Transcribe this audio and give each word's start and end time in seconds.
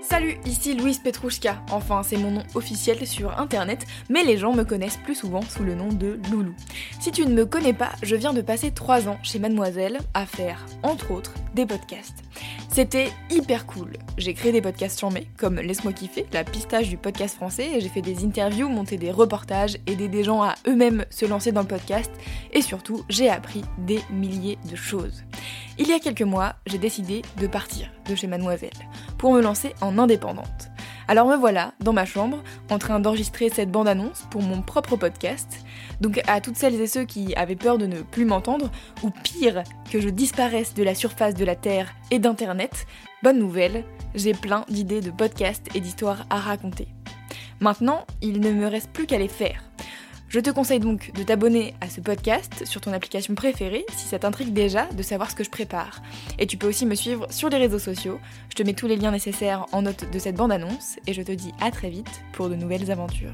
Salut, 0.00 0.38
ici 0.46 0.74
Louise 0.74 1.00
Petrouchka. 1.00 1.60
Enfin, 1.70 2.02
c'est 2.02 2.16
mon 2.16 2.30
nom 2.30 2.42
officiel 2.54 3.06
sur 3.06 3.38
internet, 3.38 3.84
mais 4.08 4.22
les 4.24 4.38
gens 4.38 4.54
me 4.54 4.64
connaissent 4.64 4.96
plus 4.96 5.16
souvent 5.16 5.42
sous 5.42 5.64
le 5.64 5.74
nom 5.74 5.88
de 5.88 6.20
Loulou. 6.30 6.54
Si 7.00 7.10
tu 7.10 7.26
ne 7.26 7.34
me 7.34 7.44
connais 7.44 7.72
pas, 7.72 7.90
je 8.02 8.16
viens 8.16 8.32
de 8.32 8.40
passer 8.40 8.70
3 8.70 9.08
ans 9.08 9.18
chez 9.22 9.38
Mademoiselle 9.38 9.98
à 10.14 10.24
faire, 10.24 10.64
entre 10.82 11.10
autres, 11.10 11.34
des 11.54 11.66
podcasts. 11.66 12.22
C'était 12.70 13.10
hyper 13.28 13.66
cool. 13.66 13.94
J'ai 14.16 14.34
créé 14.34 14.52
des 14.52 14.62
podcasts 14.62 15.00
charmés, 15.00 15.26
comme 15.36 15.56
Laisse-moi 15.56 15.92
kiffer, 15.92 16.26
la 16.32 16.44
pistache 16.44 16.88
du 16.88 16.96
podcast 16.96 17.34
français, 17.34 17.80
j'ai 17.80 17.88
fait 17.88 18.02
des 18.02 18.24
interviews, 18.24 18.68
monté 18.68 18.98
des 18.98 19.10
reportages, 19.10 19.78
aidé 19.86 20.08
des 20.08 20.22
gens 20.22 20.42
à 20.42 20.54
eux-mêmes 20.68 21.04
se 21.10 21.26
lancer 21.26 21.50
dans 21.50 21.62
le 21.62 21.66
podcast, 21.66 22.10
et 22.52 22.62
surtout, 22.62 23.04
j'ai 23.08 23.28
appris 23.28 23.62
des 23.78 24.00
milliers 24.10 24.58
de 24.70 24.76
choses. 24.76 25.24
Il 25.78 25.88
y 25.88 25.92
a 25.92 25.98
quelques 25.98 26.22
mois, 26.22 26.54
j'ai 26.66 26.78
décidé 26.78 27.22
de 27.40 27.46
partir 27.46 27.90
de 28.08 28.14
chez 28.14 28.26
Mademoiselle 28.26 28.70
pour 29.18 29.32
me 29.32 29.42
lancer 29.42 29.74
en 29.80 29.98
indépendante. 29.98 30.70
Alors 31.08 31.26
me 31.26 31.36
voilà 31.36 31.72
dans 31.80 31.94
ma 31.94 32.04
chambre 32.04 32.42
en 32.70 32.78
train 32.78 33.00
d'enregistrer 33.00 33.48
cette 33.48 33.70
bande-annonce 33.70 34.26
pour 34.30 34.42
mon 34.42 34.60
propre 34.60 34.96
podcast. 34.96 35.64
Donc 36.00 36.20
à 36.26 36.40
toutes 36.40 36.56
celles 36.56 36.80
et 36.80 36.86
ceux 36.86 37.04
qui 37.04 37.34
avaient 37.34 37.56
peur 37.56 37.78
de 37.78 37.86
ne 37.86 38.02
plus 38.02 38.26
m'entendre, 38.26 38.70
ou 39.02 39.10
pire, 39.10 39.64
que 39.90 40.00
je 40.00 40.10
disparaisse 40.10 40.74
de 40.74 40.82
la 40.82 40.94
surface 40.94 41.34
de 41.34 41.46
la 41.46 41.56
Terre 41.56 41.94
et 42.10 42.18
d'Internet, 42.18 42.86
bonne 43.22 43.38
nouvelle, 43.38 43.84
j'ai 44.14 44.34
plein 44.34 44.64
d'idées 44.68 45.00
de 45.00 45.10
podcasts 45.10 45.74
et 45.74 45.80
d'histoires 45.80 46.26
à 46.28 46.38
raconter. 46.38 46.88
Maintenant, 47.60 48.04
il 48.20 48.40
ne 48.40 48.52
me 48.52 48.66
reste 48.66 48.90
plus 48.90 49.06
qu'à 49.06 49.18
les 49.18 49.28
faire. 49.28 49.67
Je 50.28 50.40
te 50.40 50.50
conseille 50.50 50.78
donc 50.78 51.10
de 51.14 51.22
t'abonner 51.22 51.74
à 51.80 51.88
ce 51.88 52.02
podcast 52.02 52.66
sur 52.66 52.82
ton 52.82 52.92
application 52.92 53.34
préférée 53.34 53.86
si 53.96 54.06
ça 54.06 54.18
t'intrigue 54.18 54.52
déjà 54.52 54.86
de 54.86 55.02
savoir 55.02 55.30
ce 55.30 55.36
que 55.36 55.42
je 55.42 55.48
prépare. 55.48 56.02
Et 56.38 56.46
tu 56.46 56.58
peux 56.58 56.68
aussi 56.68 56.84
me 56.84 56.94
suivre 56.94 57.26
sur 57.30 57.48
les 57.48 57.56
réseaux 57.56 57.78
sociaux. 57.78 58.20
Je 58.50 58.54
te 58.54 58.62
mets 58.62 58.74
tous 58.74 58.86
les 58.86 58.96
liens 58.96 59.10
nécessaires 59.10 59.64
en 59.72 59.82
note 59.82 60.10
de 60.10 60.18
cette 60.18 60.36
bande-annonce 60.36 60.98
et 61.06 61.14
je 61.14 61.22
te 61.22 61.32
dis 61.32 61.52
à 61.60 61.70
très 61.70 61.88
vite 61.88 62.22
pour 62.32 62.50
de 62.50 62.56
nouvelles 62.56 62.90
aventures. 62.90 63.32